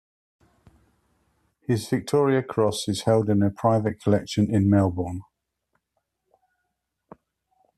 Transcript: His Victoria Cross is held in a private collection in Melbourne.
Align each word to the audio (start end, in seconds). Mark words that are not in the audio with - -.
His 1.67 1.87
Victoria 1.87 2.41
Cross 2.41 2.87
is 2.87 3.03
held 3.03 3.29
in 3.29 3.43
a 3.43 3.51
private 3.51 4.01
collection 4.01 4.49
in 4.51 4.67
Melbourne. 4.67 5.21